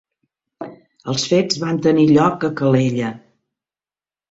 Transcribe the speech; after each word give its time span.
Els 1.13 1.25
fets 1.33 1.61
van 1.65 1.79
tenir 1.87 2.07
lloc 2.15 2.49
a 2.51 2.53
Calella 2.63 3.13